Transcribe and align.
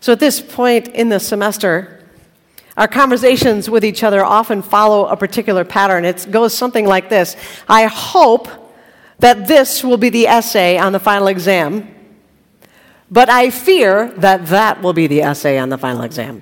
So 0.00 0.12
at 0.12 0.20
this 0.20 0.40
point 0.40 0.88
in 0.88 1.10
the 1.10 1.20
semester, 1.20 2.00
our 2.76 2.88
conversations 2.88 3.68
with 3.68 3.84
each 3.84 4.02
other 4.02 4.24
often 4.24 4.62
follow 4.62 5.06
a 5.06 5.16
particular 5.16 5.64
pattern. 5.64 6.06
It 6.06 6.26
goes 6.30 6.54
something 6.54 6.86
like 6.86 7.10
this 7.10 7.36
I 7.68 7.84
hope 7.84 8.48
that 9.18 9.46
this 9.46 9.84
will 9.84 9.98
be 9.98 10.08
the 10.08 10.26
essay 10.26 10.78
on 10.78 10.92
the 10.92 10.98
final 10.98 11.28
exam, 11.28 11.94
but 13.10 13.28
I 13.28 13.50
fear 13.50 14.10
that 14.16 14.46
that 14.46 14.80
will 14.80 14.94
be 14.94 15.06
the 15.06 15.20
essay 15.22 15.58
on 15.58 15.68
the 15.68 15.76
final 15.76 16.02
exam. 16.02 16.40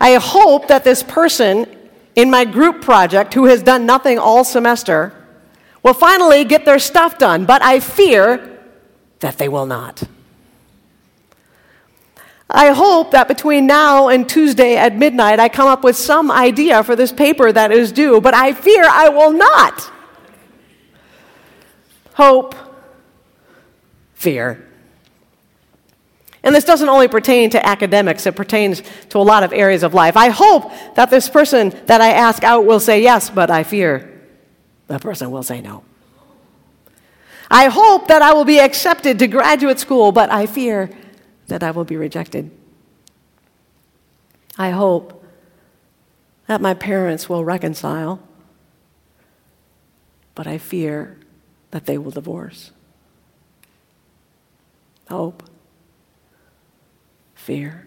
I 0.00 0.14
hope 0.14 0.68
that 0.68 0.84
this 0.84 1.02
person 1.02 1.66
in 2.14 2.30
my 2.30 2.44
group 2.44 2.82
project 2.82 3.34
who 3.34 3.46
has 3.46 3.62
done 3.62 3.86
nothing 3.86 4.18
all 4.18 4.44
semester 4.44 5.12
will 5.82 5.94
finally 5.94 6.44
get 6.44 6.64
their 6.64 6.78
stuff 6.78 7.18
done, 7.18 7.44
but 7.44 7.60
I 7.62 7.80
fear 7.80 8.60
that 9.18 9.38
they 9.38 9.48
will 9.48 9.66
not. 9.66 10.04
I 12.48 12.68
hope 12.68 13.10
that 13.10 13.26
between 13.26 13.66
now 13.66 14.08
and 14.08 14.28
Tuesday 14.28 14.76
at 14.76 14.96
midnight, 14.96 15.40
I 15.40 15.48
come 15.48 15.66
up 15.66 15.82
with 15.82 15.96
some 15.96 16.30
idea 16.30 16.84
for 16.84 16.94
this 16.94 17.12
paper 17.12 17.50
that 17.50 17.72
is 17.72 17.90
due, 17.90 18.20
but 18.20 18.34
I 18.34 18.52
fear 18.52 18.84
I 18.84 19.08
will 19.08 19.32
not. 19.32 19.90
Hope, 22.14 22.54
fear. 24.14 24.64
And 26.44 26.54
this 26.54 26.64
doesn't 26.64 26.88
only 26.88 27.08
pertain 27.08 27.50
to 27.50 27.66
academics, 27.66 28.24
it 28.26 28.36
pertains 28.36 28.80
to 29.08 29.18
a 29.18 29.20
lot 29.20 29.42
of 29.42 29.52
areas 29.52 29.82
of 29.82 29.94
life. 29.94 30.16
I 30.16 30.28
hope 30.28 30.72
that 30.94 31.10
this 31.10 31.28
person 31.28 31.70
that 31.86 32.00
I 32.00 32.10
ask 32.10 32.44
out 32.44 32.64
will 32.64 32.78
say 32.78 33.02
yes, 33.02 33.28
but 33.28 33.50
I 33.50 33.64
fear 33.64 34.12
the 34.86 35.00
person 35.00 35.32
will 35.32 35.42
say 35.42 35.60
no. 35.60 35.82
I 37.50 37.66
hope 37.66 38.06
that 38.08 38.22
I 38.22 38.32
will 38.34 38.44
be 38.44 38.60
accepted 38.60 39.18
to 39.18 39.26
graduate 39.26 39.80
school, 39.80 40.12
but 40.12 40.30
I 40.30 40.46
fear 40.46 40.90
that 41.48 41.62
I 41.62 41.70
will 41.70 41.84
be 41.84 41.96
rejected. 41.96 42.50
I 44.58 44.70
hope 44.70 45.24
that 46.46 46.60
my 46.60 46.74
parents 46.74 47.28
will 47.28 47.44
reconcile, 47.44 48.20
but 50.34 50.46
I 50.46 50.58
fear 50.58 51.18
that 51.70 51.86
they 51.86 51.98
will 51.98 52.10
divorce. 52.10 52.72
Hope, 55.08 55.42
fear. 57.34 57.86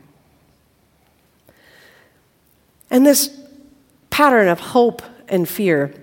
And 2.89 3.05
this 3.05 3.37
pattern 4.09 4.47
of 4.47 4.59
hope 4.59 5.01
and 5.27 5.47
fear 5.47 5.93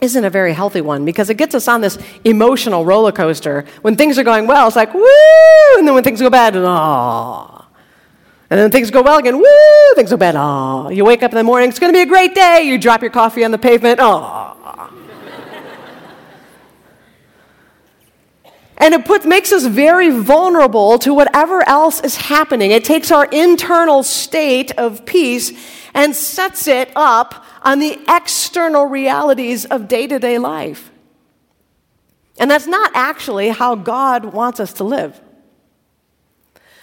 isn't 0.00 0.24
a 0.24 0.30
very 0.30 0.52
healthy 0.52 0.80
one 0.80 1.04
because 1.04 1.28
it 1.28 1.36
gets 1.36 1.54
us 1.54 1.66
on 1.66 1.80
this 1.80 1.98
emotional 2.24 2.84
roller 2.84 3.12
coaster. 3.12 3.64
When 3.82 3.96
things 3.96 4.18
are 4.18 4.24
going 4.24 4.46
well, 4.46 4.66
it's 4.68 4.76
like, 4.76 4.94
woo! 4.94 5.78
And 5.78 5.86
then 5.86 5.94
when 5.94 6.04
things 6.04 6.20
go 6.20 6.30
bad, 6.30 6.54
ah. 6.56 7.66
And 8.50 8.58
then 8.58 8.70
things 8.70 8.90
go 8.90 9.02
well 9.02 9.18
again, 9.18 9.36
woo! 9.36 9.94
Things 9.94 10.10
go 10.10 10.16
bad, 10.16 10.36
ah. 10.36 10.88
You 10.88 11.04
wake 11.04 11.22
up 11.22 11.32
in 11.32 11.36
the 11.36 11.44
morning, 11.44 11.68
it's 11.68 11.78
going 11.78 11.92
to 11.92 11.96
be 11.96 12.02
a 12.02 12.06
great 12.06 12.34
day. 12.34 12.62
You 12.62 12.78
drop 12.78 13.02
your 13.02 13.10
coffee 13.10 13.44
on 13.44 13.50
the 13.50 13.58
pavement, 13.58 13.98
ah. 14.00 14.54
And 18.80 18.94
it 18.94 19.04
puts, 19.04 19.26
makes 19.26 19.52
us 19.52 19.66
very 19.66 20.08
vulnerable 20.10 21.00
to 21.00 21.12
whatever 21.12 21.68
else 21.68 22.00
is 22.00 22.14
happening. 22.14 22.70
It 22.70 22.84
takes 22.84 23.10
our 23.10 23.24
internal 23.24 24.04
state 24.04 24.70
of 24.78 25.04
peace 25.04 25.52
and 25.94 26.14
sets 26.14 26.68
it 26.68 26.92
up 26.94 27.44
on 27.68 27.80
the 27.80 28.00
external 28.08 28.86
realities 28.86 29.66
of 29.66 29.88
day 29.88 30.06
to 30.06 30.18
day 30.18 30.38
life. 30.38 30.90
And 32.38 32.50
that's 32.50 32.66
not 32.66 32.92
actually 32.94 33.50
how 33.50 33.74
God 33.74 34.24
wants 34.32 34.58
us 34.58 34.72
to 34.74 34.84
live. 34.84 35.20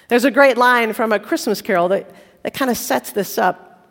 There's 0.10 0.26
a 0.26 0.30
great 0.30 0.58
line 0.58 0.94
from 0.94 1.12
a 1.12 1.18
Christmas 1.18 1.60
carol 1.60 1.88
that, 1.88 2.14
that 2.44 2.54
kind 2.54 2.70
of 2.70 2.78
sets 2.78 3.14
this 3.14 3.40
up. 3.40 3.90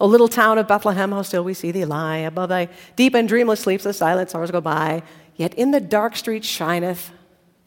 O 0.00 0.06
little 0.06 0.26
town 0.26 0.58
of 0.58 0.66
Bethlehem, 0.66 1.12
how 1.12 1.22
still 1.22 1.44
we 1.44 1.54
see 1.54 1.70
thee 1.70 1.84
lie. 1.84 2.16
Above 2.16 2.48
thy 2.48 2.68
deep 2.96 3.14
and 3.14 3.28
dreamless 3.28 3.60
sleeps, 3.60 3.84
the 3.84 3.92
silent 3.92 4.30
stars 4.30 4.50
go 4.50 4.60
by. 4.60 5.04
Yet 5.36 5.54
in 5.54 5.70
the 5.70 5.80
dark 5.80 6.16
street 6.16 6.44
shineth 6.44 7.12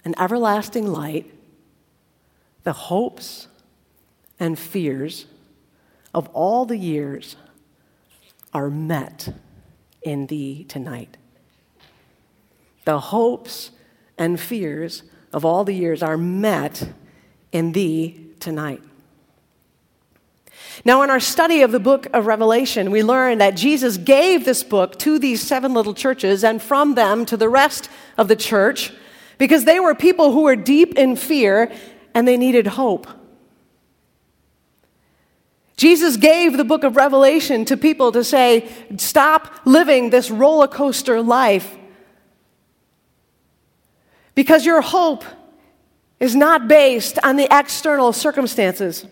an 0.04 0.14
everlasting 0.20 0.88
light. 0.88 1.34
The 2.64 2.74
hopes 2.74 3.48
and 4.42 4.60
fears 4.60 5.26
of 6.14 6.28
all 6.34 6.66
the 6.66 6.78
years 6.78 7.38
are 8.54 8.70
met 8.70 9.34
in 10.02 10.28
thee 10.28 10.66
tonight. 10.66 11.18
The 12.86 13.00
hopes 13.00 13.72
and 14.18 14.40
fears 14.40 15.04
of 15.32 15.46
all 15.46 15.64
the 15.64 15.74
years 15.74 16.04
are 16.04 16.18
met 16.18 16.94
in 17.52 17.72
thee 17.72 18.30
tonight. 18.40 18.82
Now, 20.86 21.02
in 21.04 21.10
our 21.10 21.20
study 21.20 21.62
of 21.62 21.72
the 21.72 21.80
book 21.80 22.08
of 22.14 22.26
Revelation, 22.26 22.92
we 22.92 23.04
learn 23.04 23.38
that 23.38 23.56
Jesus 23.56 23.98
gave 23.98 24.44
this 24.44 24.64
book 24.64 24.98
to 25.00 25.20
these 25.20 25.42
seven 25.42 25.74
little 25.74 25.94
churches 25.94 26.44
and 26.44 26.62
from 26.62 26.96
them 26.96 27.26
to 27.28 27.38
the 27.38 27.50
rest 27.50 27.90
of 28.18 28.28
the 28.28 28.36
church 28.36 28.92
because 29.38 29.66
they 29.66 29.80
were 29.80 29.96
people 29.96 30.32
who 30.32 30.44
were 30.44 30.56
deep 30.56 30.98
in 30.98 31.16
fear 31.16 31.72
and 32.14 32.28
they 32.28 32.38
needed 32.38 32.68
hope. 32.68 33.08
Jesus 35.76 36.18
gave 36.18 36.58
the 36.58 36.64
book 36.64 36.84
of 36.84 36.96
Revelation 36.96 37.66
to 37.66 37.76
people 37.76 38.12
to 38.12 38.24
say, 38.24 38.72
stop 38.98 39.62
living 39.66 40.10
this 40.10 40.30
roller 40.30 40.68
coaster 40.68 41.22
life. 41.22 41.76
Because 44.36 44.66
your 44.66 44.82
hope 44.82 45.24
is 46.20 46.36
not 46.36 46.68
based 46.68 47.20
on 47.24 47.36
the 47.36 47.48
external 47.52 48.14
circumstances. 48.14 49.06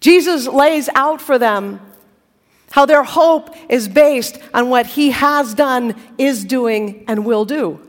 Jesus 0.00 0.46
lays 0.46 0.88
out 0.94 1.20
for 1.20 1.38
them 1.38 1.80
how 2.70 2.86
their 2.86 3.02
hope 3.02 3.54
is 3.68 3.88
based 3.88 4.38
on 4.54 4.68
what 4.68 4.86
he 4.86 5.10
has 5.10 5.54
done, 5.54 5.94
is 6.16 6.44
doing, 6.44 7.04
and 7.08 7.24
will 7.24 7.44
do. 7.44 7.80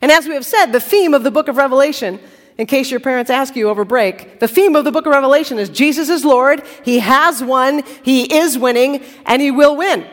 And 0.00 0.12
as 0.12 0.28
we 0.28 0.34
have 0.34 0.46
said, 0.46 0.66
the 0.66 0.80
theme 0.80 1.14
of 1.14 1.24
the 1.24 1.30
book 1.30 1.48
of 1.48 1.56
Revelation 1.56 2.20
in 2.58 2.66
case 2.66 2.90
your 2.90 2.98
parents 2.98 3.30
ask 3.30 3.54
you 3.54 3.68
over 3.68 3.84
break, 3.84 4.40
the 4.40 4.48
theme 4.48 4.74
of 4.74 4.84
the 4.84 4.90
book 4.90 5.06
of 5.06 5.12
Revelation 5.12 5.60
is 5.60 5.68
Jesus 5.68 6.08
is 6.08 6.24
Lord, 6.24 6.62
He 6.84 6.98
has 6.98 7.42
won, 7.42 7.84
He 8.02 8.36
is 8.36 8.58
winning, 8.58 9.04
and 9.24 9.40
He 9.40 9.52
will 9.52 9.76
win. 9.76 10.04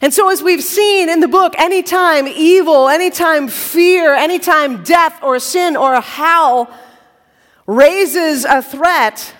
And 0.00 0.14
so, 0.14 0.30
as 0.30 0.42
we've 0.42 0.62
seen 0.62 1.08
in 1.08 1.20
the 1.20 1.28
book, 1.28 1.58
anytime 1.58 2.28
evil, 2.28 2.88
anytime 2.88 3.48
fear, 3.48 4.14
anytime 4.14 4.84
death 4.84 5.20
or 5.22 5.38
sin 5.40 5.76
or 5.76 6.00
hell 6.00 6.72
raises 7.66 8.44
a 8.44 8.62
threat, 8.62 9.34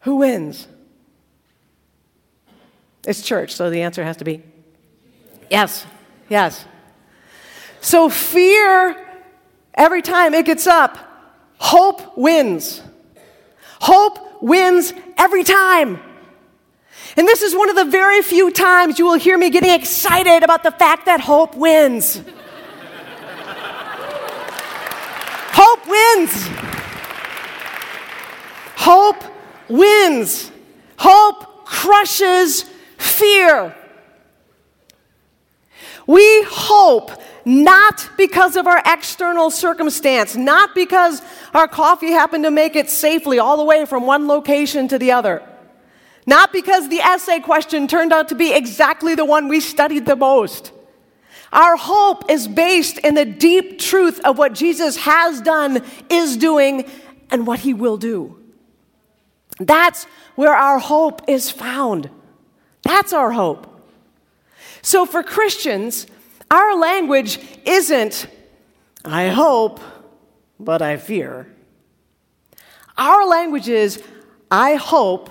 who 0.00 0.16
wins? 0.16 0.68
It's 3.06 3.22
church, 3.22 3.54
so 3.54 3.70
the 3.70 3.82
answer 3.82 4.04
has 4.04 4.18
to 4.18 4.24
be 4.24 4.42
yes, 5.50 5.86
yes. 6.28 6.64
So 7.80 8.08
fear, 8.08 8.96
every 9.74 10.02
time 10.02 10.34
it 10.34 10.46
gets 10.46 10.66
up, 10.66 10.98
hope 11.58 12.16
wins. 12.16 12.82
Hope 13.80 14.42
wins 14.42 14.92
every 15.16 15.44
time. 15.44 16.00
And 17.16 17.26
this 17.26 17.42
is 17.42 17.54
one 17.54 17.70
of 17.70 17.76
the 17.76 17.84
very 17.84 18.20
few 18.22 18.50
times 18.50 18.98
you 18.98 19.06
will 19.06 19.14
hear 19.14 19.38
me 19.38 19.50
getting 19.50 19.70
excited 19.70 20.42
about 20.42 20.62
the 20.62 20.70
fact 20.70 21.06
that 21.06 21.20
hope 21.20 21.56
wins. 21.56 22.20
hope 25.52 25.86
wins. 25.88 26.48
Hope 28.76 29.24
wins. 29.68 30.50
Hope 30.98 31.64
crushes 31.64 32.64
fear. 32.98 33.74
We 36.06 36.44
hope 36.48 37.10
not 37.44 38.08
because 38.16 38.56
of 38.56 38.66
our 38.66 38.82
external 38.86 39.50
circumstance, 39.50 40.36
not 40.36 40.74
because 40.74 41.22
our 41.54 41.68
coffee 41.68 42.10
happened 42.10 42.44
to 42.44 42.50
make 42.50 42.76
it 42.76 42.90
safely 42.90 43.38
all 43.38 43.56
the 43.56 43.64
way 43.64 43.84
from 43.86 44.06
one 44.06 44.26
location 44.26 44.88
to 44.88 44.98
the 44.98 45.12
other, 45.12 45.42
not 46.26 46.52
because 46.52 46.88
the 46.88 47.00
essay 47.00 47.40
question 47.40 47.88
turned 47.88 48.12
out 48.12 48.28
to 48.28 48.34
be 48.34 48.52
exactly 48.52 49.14
the 49.14 49.24
one 49.24 49.48
we 49.48 49.60
studied 49.60 50.06
the 50.06 50.16
most. 50.16 50.72
Our 51.52 51.76
hope 51.76 52.30
is 52.30 52.48
based 52.48 52.98
in 52.98 53.14
the 53.14 53.24
deep 53.24 53.78
truth 53.78 54.20
of 54.24 54.38
what 54.38 54.52
Jesus 54.52 54.96
has 54.98 55.40
done, 55.40 55.82
is 56.10 56.36
doing, 56.36 56.88
and 57.30 57.46
what 57.46 57.60
he 57.60 57.74
will 57.74 57.96
do. 57.96 58.38
That's 59.58 60.04
where 60.34 60.54
our 60.54 60.78
hope 60.78 61.22
is 61.28 61.50
found. 61.50 62.10
That's 62.82 63.12
our 63.12 63.32
hope. 63.32 63.65
So 64.86 65.04
for 65.04 65.24
Christians, 65.24 66.06
our 66.48 66.76
language 66.76 67.40
isn't, 67.64 68.28
I 69.04 69.30
hope, 69.30 69.80
but 70.60 70.80
I 70.80 70.96
fear. 70.96 71.52
Our 72.96 73.26
language 73.26 73.68
is, 73.68 74.00
I 74.48 74.76
hope 74.76 75.28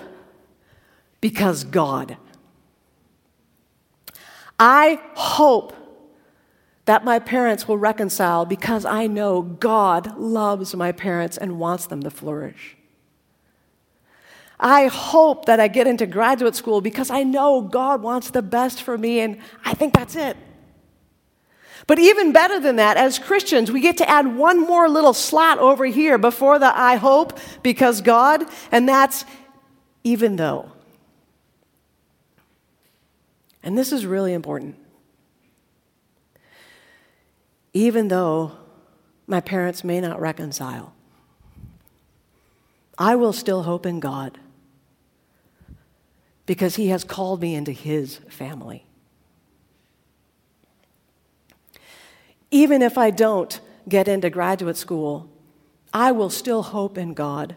because 1.21 1.63
God. 1.63 2.17
I 4.59 4.99
hope 5.13 5.73
that 6.83 7.05
my 7.05 7.19
parents 7.19 7.65
will 7.65 7.77
reconcile 7.77 8.43
because 8.45 8.83
I 8.83 9.07
know 9.07 9.41
God 9.41 10.17
loves 10.17 10.75
my 10.75 10.91
parents 10.91 11.37
and 11.37 11.59
wants 11.59 11.85
them 11.85 12.03
to 12.03 12.09
flourish. 12.09 12.75
I 14.59 14.87
hope 14.87 15.45
that 15.45 15.59
I 15.59 15.67
get 15.67 15.87
into 15.87 16.05
graduate 16.05 16.55
school 16.55 16.81
because 16.81 17.09
I 17.09 17.23
know 17.23 17.61
God 17.61 18.01
wants 18.01 18.29
the 18.29 18.41
best 18.41 18.81
for 18.81 18.97
me, 18.97 19.19
and 19.19 19.39
I 19.65 19.73
think 19.73 19.93
that's 19.93 20.15
it. 20.15 20.37
But 21.87 21.99
even 21.99 22.31
better 22.31 22.59
than 22.59 22.77
that, 22.77 22.97
as 22.97 23.19
Christians, 23.19 23.71
we 23.71 23.81
get 23.81 23.97
to 23.97 24.09
add 24.09 24.35
one 24.35 24.59
more 24.59 24.89
little 24.89 25.13
slot 25.13 25.59
over 25.59 25.85
here 25.85 26.17
before 26.17 26.57
the 26.57 26.75
I 26.75 26.95
hope 26.95 27.37
because 27.61 28.01
God, 28.01 28.45
and 28.71 28.87
that's 28.89 29.25
even 30.03 30.35
though. 30.35 30.71
And 33.61 33.77
this 33.77 33.91
is 33.91 34.05
really 34.05 34.33
important. 34.33 34.77
Even 37.73 38.07
though 38.07 38.53
my 39.27 39.41
parents 39.41 39.83
may 39.83 39.99
not 39.99 40.19
reconcile, 40.21 40.93
I 42.97 43.15
will 43.15 43.33
still 43.33 43.63
hope 43.63 43.85
in 43.85 43.99
God 43.99 44.39
because 46.45 46.75
He 46.75 46.87
has 46.89 47.03
called 47.03 47.41
me 47.41 47.55
into 47.55 47.71
His 47.71 48.17
family. 48.29 48.85
Even 52.51 52.81
if 52.81 52.97
I 52.97 53.09
don't 53.09 53.59
get 53.89 54.07
into 54.07 54.29
graduate 54.29 54.77
school, 54.77 55.29
I 55.93 56.11
will 56.11 56.29
still 56.29 56.63
hope 56.63 56.97
in 56.97 57.13
God 57.13 57.55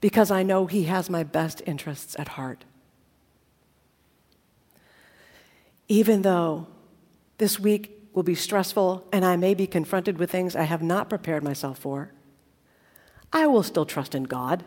because 0.00 0.30
I 0.30 0.42
know 0.42 0.66
He 0.66 0.84
has 0.84 1.10
my 1.10 1.22
best 1.22 1.62
interests 1.66 2.16
at 2.18 2.28
heart. 2.28 2.64
Even 5.88 6.22
though 6.22 6.66
this 7.38 7.58
week 7.58 8.08
will 8.12 8.22
be 8.22 8.34
stressful 8.34 9.06
and 9.12 9.24
I 9.24 9.36
may 9.36 9.54
be 9.54 9.66
confronted 9.66 10.18
with 10.18 10.30
things 10.30 10.54
I 10.54 10.64
have 10.64 10.82
not 10.82 11.08
prepared 11.08 11.42
myself 11.42 11.78
for, 11.78 12.12
I 13.32 13.46
will 13.46 13.62
still 13.62 13.86
trust 13.86 14.14
in 14.14 14.24
God 14.24 14.64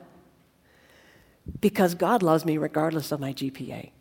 because 1.59 1.95
God 1.95 2.23
loves 2.23 2.45
me 2.45 2.57
regardless 2.57 3.11
of 3.11 3.19
my 3.19 3.33
GPA. 3.33 3.91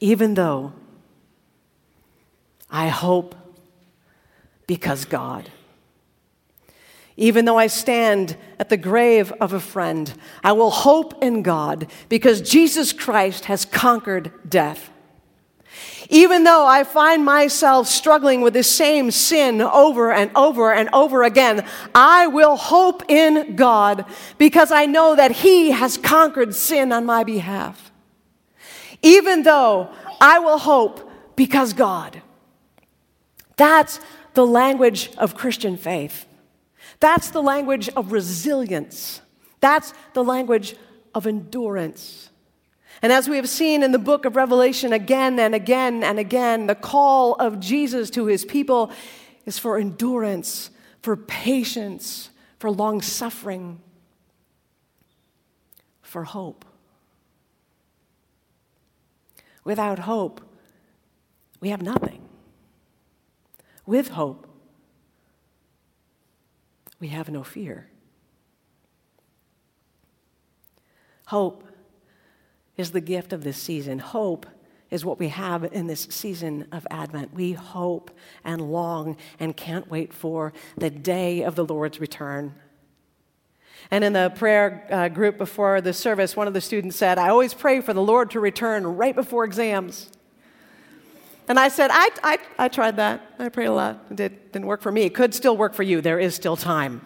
Even 0.00 0.34
though 0.34 0.72
I 2.70 2.88
hope 2.88 3.34
because 4.66 5.04
God. 5.04 5.50
Even 7.16 7.44
though 7.44 7.58
I 7.58 7.66
stand 7.66 8.36
at 8.58 8.68
the 8.68 8.76
grave 8.76 9.32
of 9.40 9.52
a 9.52 9.60
friend, 9.60 10.14
I 10.42 10.52
will 10.52 10.70
hope 10.70 11.22
in 11.22 11.42
God 11.42 11.90
because 12.08 12.40
Jesus 12.40 12.92
Christ 12.92 13.46
has 13.46 13.64
conquered 13.64 14.32
death. 14.48 14.90
Even 16.08 16.44
though 16.44 16.66
I 16.66 16.82
find 16.84 17.24
myself 17.24 17.86
struggling 17.86 18.40
with 18.40 18.54
the 18.54 18.64
same 18.64 19.10
sin 19.10 19.60
over 19.60 20.10
and 20.10 20.30
over 20.34 20.72
and 20.72 20.88
over 20.92 21.22
again, 21.22 21.64
I 21.94 22.26
will 22.26 22.56
hope 22.56 23.04
in 23.08 23.54
God 23.54 24.04
because 24.36 24.72
I 24.72 24.86
know 24.86 25.14
that 25.14 25.30
He 25.30 25.70
has 25.70 25.96
conquered 25.96 26.54
sin 26.54 26.92
on 26.92 27.06
my 27.06 27.22
behalf. 27.22 27.92
Even 29.02 29.44
though 29.44 29.90
I 30.20 30.40
will 30.40 30.58
hope 30.58 31.08
because 31.36 31.72
God. 31.72 32.20
That's 33.56 34.00
the 34.34 34.46
language 34.46 35.10
of 35.16 35.34
Christian 35.34 35.76
faith. 35.76 36.26
That's 36.98 37.30
the 37.30 37.42
language 37.42 37.88
of 37.90 38.12
resilience. 38.12 39.20
That's 39.60 39.94
the 40.12 40.24
language 40.24 40.76
of 41.14 41.26
endurance. 41.26 42.30
And 43.02 43.12
as 43.12 43.28
we 43.28 43.36
have 43.36 43.48
seen 43.48 43.82
in 43.82 43.92
the 43.92 43.98
book 43.98 44.24
of 44.24 44.36
Revelation 44.36 44.92
again 44.92 45.38
and 45.38 45.54
again 45.54 46.02
and 46.02 46.18
again, 46.18 46.66
the 46.66 46.74
call 46.74 47.34
of 47.34 47.60
Jesus 47.60 48.10
to 48.10 48.26
his 48.26 48.44
people 48.44 48.90
is 49.46 49.58
for 49.58 49.78
endurance, 49.78 50.70
for 51.00 51.16
patience, 51.16 52.30
for 52.58 52.70
long 52.70 53.00
suffering, 53.00 53.80
for 56.02 56.24
hope. 56.24 56.64
Without 59.64 60.00
hope, 60.00 60.42
we 61.60 61.70
have 61.70 61.82
nothing. 61.82 62.22
With 63.86 64.08
hope, 64.08 64.46
we 66.98 67.08
have 67.08 67.30
no 67.30 67.42
fear. 67.42 67.88
Hope 71.26 71.69
is 72.80 72.90
the 72.90 73.00
gift 73.00 73.32
of 73.32 73.44
this 73.44 73.56
season. 73.56 74.00
Hope 74.00 74.46
is 74.90 75.04
what 75.04 75.20
we 75.20 75.28
have 75.28 75.64
in 75.72 75.86
this 75.86 76.08
season 76.10 76.66
of 76.72 76.86
Advent. 76.90 77.32
We 77.32 77.52
hope 77.52 78.10
and 78.44 78.72
long 78.72 79.16
and 79.38 79.56
can't 79.56 79.88
wait 79.88 80.12
for 80.12 80.52
the 80.76 80.90
day 80.90 81.42
of 81.42 81.54
the 81.54 81.64
Lord's 81.64 82.00
return. 82.00 82.54
And 83.90 84.04
in 84.04 84.12
the 84.12 84.32
prayer 84.34 84.86
uh, 84.90 85.08
group 85.08 85.38
before 85.38 85.80
the 85.80 85.92
service, 85.92 86.36
one 86.36 86.48
of 86.48 86.54
the 86.54 86.60
students 86.60 86.96
said, 86.96 87.18
I 87.18 87.28
always 87.28 87.54
pray 87.54 87.80
for 87.80 87.94
the 87.94 88.02
Lord 88.02 88.32
to 88.32 88.40
return 88.40 88.84
right 88.84 89.14
before 89.14 89.44
exams. 89.44 90.10
And 91.48 91.58
I 91.58 91.68
said, 91.68 91.90
I, 91.92 92.10
I, 92.22 92.38
I 92.58 92.68
tried 92.68 92.96
that. 92.96 93.34
I 93.38 93.48
prayed 93.48 93.66
a 93.66 93.72
lot. 93.72 94.06
It 94.10 94.16
did, 94.16 94.52
didn't 94.52 94.66
work 94.66 94.82
for 94.82 94.92
me. 94.92 95.02
It 95.02 95.14
could 95.14 95.34
still 95.34 95.56
work 95.56 95.74
for 95.74 95.82
you. 95.82 96.00
There 96.00 96.18
is 96.18 96.34
still 96.34 96.56
time. 96.56 97.00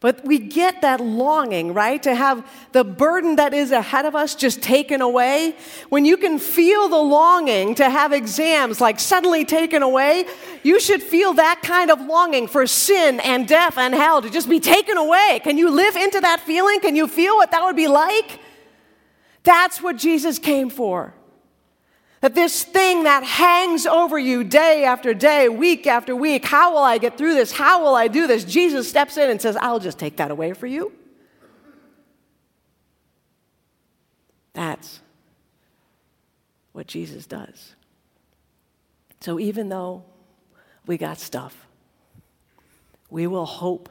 But 0.00 0.24
we 0.24 0.38
get 0.38 0.82
that 0.82 1.00
longing, 1.00 1.74
right? 1.74 2.00
To 2.04 2.14
have 2.14 2.48
the 2.70 2.84
burden 2.84 3.34
that 3.36 3.52
is 3.52 3.72
ahead 3.72 4.04
of 4.04 4.14
us 4.14 4.36
just 4.36 4.62
taken 4.62 5.00
away. 5.00 5.56
When 5.88 6.04
you 6.04 6.16
can 6.16 6.38
feel 6.38 6.88
the 6.88 6.98
longing 6.98 7.74
to 7.76 7.90
have 7.90 8.12
exams 8.12 8.80
like 8.80 9.00
suddenly 9.00 9.44
taken 9.44 9.82
away, 9.82 10.26
you 10.62 10.78
should 10.78 11.02
feel 11.02 11.34
that 11.34 11.62
kind 11.64 11.90
of 11.90 12.00
longing 12.00 12.46
for 12.46 12.64
sin 12.68 13.18
and 13.20 13.48
death 13.48 13.76
and 13.76 13.92
hell 13.92 14.22
to 14.22 14.30
just 14.30 14.48
be 14.48 14.60
taken 14.60 14.96
away. 14.96 15.40
Can 15.42 15.58
you 15.58 15.68
live 15.68 15.96
into 15.96 16.20
that 16.20 16.40
feeling? 16.40 16.78
Can 16.78 16.94
you 16.94 17.08
feel 17.08 17.34
what 17.34 17.50
that 17.50 17.64
would 17.64 17.76
be 17.76 17.88
like? 17.88 18.38
That's 19.42 19.82
what 19.82 19.96
Jesus 19.96 20.38
came 20.38 20.70
for. 20.70 21.12
That 22.20 22.34
this 22.34 22.64
thing 22.64 23.04
that 23.04 23.22
hangs 23.22 23.86
over 23.86 24.18
you 24.18 24.42
day 24.42 24.84
after 24.84 25.14
day, 25.14 25.48
week 25.48 25.86
after 25.86 26.16
week, 26.16 26.44
how 26.44 26.72
will 26.72 26.82
I 26.82 26.98
get 26.98 27.16
through 27.16 27.34
this? 27.34 27.52
How 27.52 27.82
will 27.82 27.94
I 27.94 28.08
do 28.08 28.26
this? 28.26 28.44
Jesus 28.44 28.88
steps 28.88 29.16
in 29.16 29.30
and 29.30 29.40
says, 29.40 29.56
I'll 29.56 29.78
just 29.78 29.98
take 29.98 30.16
that 30.16 30.30
away 30.30 30.52
for 30.52 30.66
you. 30.66 30.92
That's 34.52 35.00
what 36.72 36.88
Jesus 36.88 37.26
does. 37.26 37.76
So 39.20 39.38
even 39.38 39.68
though 39.68 40.04
we 40.86 40.96
got 40.96 41.18
stuff, 41.18 41.66
we 43.10 43.28
will 43.28 43.46
hope 43.46 43.88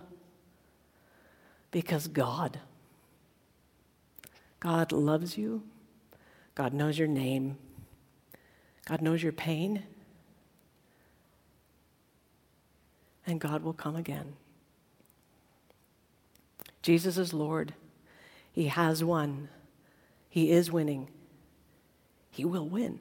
because 1.71 2.07
God, 2.07 2.59
God 4.59 4.91
loves 4.91 5.37
you. 5.37 5.63
God 6.55 6.73
knows 6.73 6.97
your 6.99 7.07
name. 7.07 7.57
God 8.87 9.01
knows 9.01 9.21
your 9.21 9.33
pain, 9.33 9.83
and 13.25 13.37
God 13.37 13.61
will 13.61 13.73
come 13.73 13.97
again. 13.97 14.37
Jesus 16.81 17.17
is 17.17 17.33
Lord. 17.33 17.73
He 18.53 18.67
has 18.67 19.03
won. 19.03 19.49
He 20.29 20.51
is 20.51 20.71
winning. 20.71 21.09
He 22.31 22.45
will 22.45 22.65
win. 22.65 22.99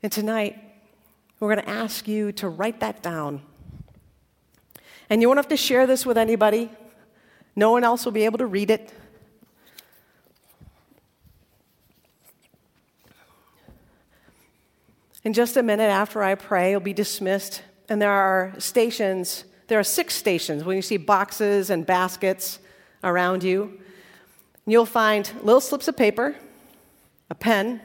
And 0.00 0.12
tonight, 0.12 0.56
we're 1.40 1.52
going 1.52 1.66
to 1.66 1.68
ask 1.68 2.06
you 2.06 2.30
to 2.32 2.48
write 2.48 2.78
that 2.78 3.02
down. 3.02 3.42
And 5.10 5.20
you 5.20 5.26
won't 5.26 5.38
have 5.38 5.48
to 5.48 5.56
share 5.56 5.88
this 5.88 6.06
with 6.06 6.16
anybody, 6.16 6.70
no 7.56 7.72
one 7.72 7.82
else 7.82 8.04
will 8.04 8.12
be 8.12 8.26
able 8.26 8.38
to 8.38 8.46
read 8.46 8.70
it. 8.70 8.92
In 15.26 15.32
just 15.32 15.56
a 15.56 15.62
minute 15.64 15.90
after 15.90 16.22
I 16.22 16.36
pray, 16.36 16.70
you'll 16.70 16.78
be 16.78 16.92
dismissed, 16.92 17.60
and 17.88 18.00
there 18.00 18.12
are 18.12 18.54
stations. 18.58 19.42
There 19.66 19.76
are 19.76 19.82
six 19.82 20.14
stations 20.14 20.62
when 20.62 20.76
you 20.76 20.82
see 20.82 20.98
boxes 20.98 21.68
and 21.68 21.84
baskets 21.84 22.60
around 23.02 23.42
you. 23.42 23.80
You'll 24.66 24.86
find 24.86 25.28
little 25.42 25.60
slips 25.60 25.88
of 25.88 25.96
paper, 25.96 26.36
a 27.28 27.34
pen, 27.34 27.80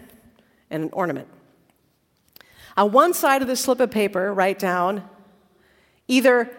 and 0.70 0.84
an 0.84 0.90
ornament. 0.94 1.28
On 2.78 2.92
one 2.92 3.12
side 3.12 3.42
of 3.42 3.48
the 3.48 3.56
slip 3.56 3.80
of 3.80 3.90
paper, 3.90 4.32
write 4.32 4.60
down 4.60 5.10
either 6.08 6.56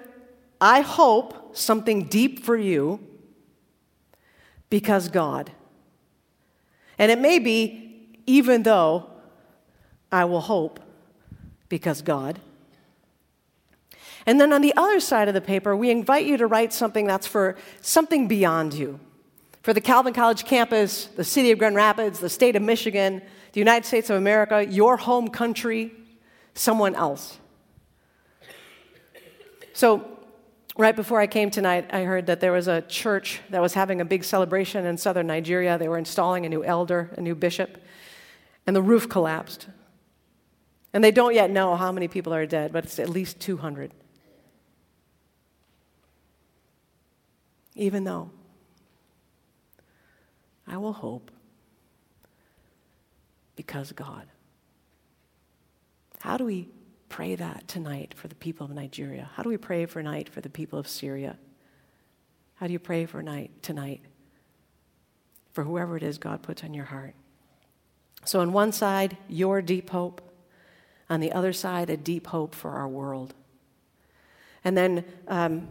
I 0.61 0.81
hope 0.81 1.57
something 1.57 2.07
deep 2.07 2.45
for 2.45 2.57
you 2.57 2.99
because 4.69 5.07
God. 5.07 5.53
And 6.99 7.12
it 7.12 7.21
may 7.21 7.39
be 7.39 8.19
even 8.27 8.65
though 8.65 9.12
I 10.12 10.26
will 10.26 10.42
hope 10.42 10.78
because 11.69 12.02
God. 12.02 12.38
And 14.26 14.40
then 14.40 14.52
on 14.52 14.61
the 14.61 14.75
other 14.76 15.00
side 15.00 15.28
of 15.28 15.35
the 15.35 15.40
paper, 15.40 15.75
we 15.75 15.90
invite 15.90 16.26
you 16.26 16.37
to 16.37 16.47
write 16.47 16.73
something 16.73 17.07
that's 17.07 17.26
for 17.26 17.57
something 17.81 18.28
beyond 18.28 18.75
you, 18.75 19.00
For 19.62 19.73
the 19.73 19.81
Calvin 19.81 20.12
College 20.12 20.45
campus, 20.45 21.07
the 21.07 21.25
city 21.25 21.50
of 21.50 21.59
Grand 21.59 21.75
Rapids, 21.75 22.21
the 22.21 22.28
state 22.28 22.54
of 22.54 22.62
Michigan, 22.62 23.23
the 23.52 23.61
United 23.61 23.87
States 23.87 24.11
of 24.11 24.16
America, 24.16 24.64
your 24.64 24.97
home 24.97 25.28
country, 25.28 25.92
someone 26.54 26.95
else. 26.95 27.38
So, 29.73 30.07
right 30.76 30.95
before 30.95 31.21
I 31.21 31.26
came 31.26 31.50
tonight, 31.50 31.90
I 31.92 32.02
heard 32.02 32.26
that 32.26 32.40
there 32.40 32.52
was 32.52 32.69
a 32.69 32.83
church 32.83 33.40
that 33.50 33.61
was 33.61 33.75
having 33.75 34.00
a 34.00 34.04
big 34.04 34.25
celebration 34.25 34.85
in 34.85 34.99
southern 34.99 35.26
Nigeria. 35.26 35.78
They 35.78 35.88
were 35.88 35.99
installing 35.99 36.45
a 36.45 36.49
new 36.49 36.62
elder, 36.62 37.11
a 37.16 37.21
new 37.21 37.35
bishop, 37.35 37.78
and 38.66 38.76
the 38.76 38.83
roof 38.83 39.09
collapsed. 39.09 39.66
And 40.93 41.03
they 41.03 41.11
don't 41.11 41.35
yet 41.35 41.51
know 41.51 41.77
how 41.77 41.91
many 41.91 42.09
people 42.09 42.35
are 42.35 42.47
dead, 42.47 42.73
but 42.73 42.85
it's 42.85 42.99
at 42.99 43.09
least 43.09 43.41
200. 43.41 43.93
Even 47.75 48.05
though 48.05 48.31
I 50.67 50.77
will 50.77 50.93
hope 50.93 51.31
because 53.57 53.93
God. 53.93 54.27
How 56.21 56.37
do 56.37 56.45
we 56.45 56.69
pray 57.09 57.35
that 57.35 57.69
tonight 57.69 58.15
for 58.17 58.29
the 58.29 58.35
people 58.35 58.65
of 58.65 58.73
Nigeria? 58.73 59.31
How 59.35 59.43
do 59.43 59.49
we 59.49 59.57
pray 59.57 59.87
for 59.87 60.03
night 60.03 60.29
for 60.29 60.41
the 60.41 60.49
people 60.49 60.79
of 60.79 60.87
Syria? 60.89 61.37
How 62.57 62.67
do 62.67 62.73
you 62.73 62.79
pray 62.79 63.07
for 63.07 63.23
night 63.23 63.51
tonight 63.63 64.01
for 65.53 65.65
whoever 65.65 65.97
it 65.97 66.03
is 66.03 66.19
God 66.19 66.43
puts 66.43 66.63
on 66.65 66.75
your 66.75 66.85
heart? 66.87 67.15
So, 68.25 68.41
on 68.41 68.53
one 68.53 68.71
side, 68.73 69.17
your 69.29 69.61
deep 69.61 69.91
hope. 69.91 70.32
On 71.12 71.21
the 71.21 71.33
other 71.33 71.52
side, 71.52 71.90
a 71.90 71.97
deep 71.99 72.26
hope 72.28 72.54
for 72.54 72.71
our 72.71 72.88
world. 72.88 73.35
And 74.64 74.75
then 74.75 75.04
um, 75.28 75.69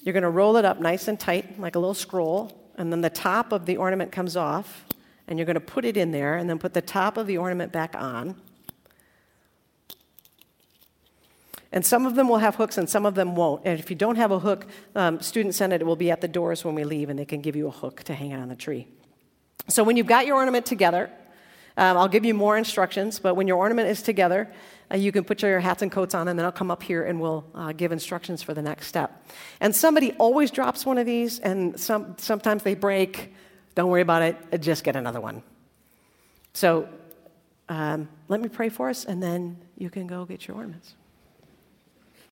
you're 0.00 0.14
going 0.14 0.22
to 0.22 0.30
roll 0.30 0.56
it 0.56 0.64
up 0.64 0.80
nice 0.80 1.08
and 1.08 1.20
tight, 1.20 1.60
like 1.60 1.76
a 1.76 1.78
little 1.78 1.92
scroll, 1.92 2.58
and 2.76 2.90
then 2.90 3.02
the 3.02 3.10
top 3.10 3.52
of 3.52 3.66
the 3.66 3.76
ornament 3.76 4.12
comes 4.12 4.34
off, 4.34 4.86
and 5.28 5.38
you're 5.38 5.44
going 5.44 5.56
to 5.56 5.60
put 5.60 5.84
it 5.84 5.98
in 5.98 6.10
there, 6.10 6.36
and 6.36 6.48
then 6.48 6.58
put 6.58 6.72
the 6.72 6.80
top 6.80 7.18
of 7.18 7.26
the 7.26 7.36
ornament 7.36 7.70
back 7.70 7.94
on. 7.94 8.34
And 11.70 11.84
some 11.84 12.06
of 12.06 12.14
them 12.14 12.26
will 12.26 12.38
have 12.38 12.54
hooks 12.54 12.78
and 12.78 12.88
some 12.88 13.04
of 13.04 13.14
them 13.14 13.36
won't. 13.36 13.66
And 13.66 13.78
if 13.78 13.90
you 13.90 13.96
don't 13.96 14.16
have 14.16 14.30
a 14.30 14.38
hook, 14.38 14.66
um, 14.94 15.20
Student 15.20 15.54
Senate 15.54 15.84
will 15.84 15.96
be 15.96 16.10
at 16.10 16.22
the 16.22 16.28
doors 16.28 16.64
when 16.64 16.74
we 16.74 16.84
leave 16.84 17.10
and 17.10 17.18
they 17.18 17.26
can 17.26 17.42
give 17.42 17.56
you 17.56 17.66
a 17.66 17.70
hook 17.70 18.02
to 18.04 18.14
hang 18.14 18.30
it 18.30 18.38
on 18.38 18.48
the 18.48 18.56
tree. 18.56 18.88
So 19.68 19.84
when 19.84 19.98
you've 19.98 20.06
got 20.06 20.26
your 20.26 20.36
ornament 20.36 20.64
together, 20.64 21.10
um, 21.76 21.96
I'll 21.96 22.08
give 22.08 22.24
you 22.24 22.34
more 22.34 22.56
instructions, 22.56 23.18
but 23.18 23.34
when 23.34 23.46
your 23.46 23.56
ornament 23.56 23.88
is 23.88 24.02
together, 24.02 24.52
uh, 24.92 24.96
you 24.96 25.12
can 25.12 25.24
put 25.24 25.42
your 25.42 25.60
hats 25.60 25.82
and 25.82 25.90
coats 25.90 26.14
on, 26.14 26.28
and 26.28 26.38
then 26.38 26.44
I'll 26.44 26.52
come 26.52 26.70
up 26.70 26.82
here 26.82 27.04
and 27.04 27.20
we'll 27.20 27.44
uh, 27.54 27.72
give 27.72 27.92
instructions 27.92 28.42
for 28.42 28.54
the 28.54 28.62
next 28.62 28.86
step. 28.86 29.26
And 29.60 29.74
somebody 29.74 30.12
always 30.14 30.50
drops 30.50 30.84
one 30.84 30.98
of 30.98 31.06
these, 31.06 31.38
and 31.38 31.78
some, 31.80 32.16
sometimes 32.18 32.62
they 32.62 32.74
break. 32.74 33.34
Don't 33.74 33.88
worry 33.88 34.02
about 34.02 34.22
it, 34.22 34.60
just 34.60 34.84
get 34.84 34.96
another 34.96 35.20
one. 35.20 35.42
So 36.52 36.88
um, 37.68 38.08
let 38.28 38.40
me 38.40 38.48
pray 38.48 38.68
for 38.68 38.90
us, 38.90 39.04
and 39.06 39.22
then 39.22 39.56
you 39.78 39.88
can 39.88 40.06
go 40.06 40.26
get 40.26 40.46
your 40.46 40.56
ornaments. 40.58 40.94